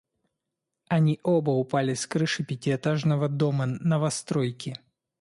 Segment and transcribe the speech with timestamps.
[0.87, 4.75] Они оба упали с крыши пятиэтажного дома, новостройки.